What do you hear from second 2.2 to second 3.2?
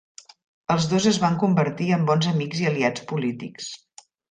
amics i aliats